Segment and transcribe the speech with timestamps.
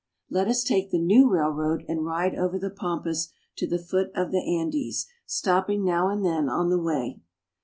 [0.31, 4.31] Let us take the new railroad and ride over the pampas to the foot of
[4.31, 7.19] the Andes, stopping now and then on the way.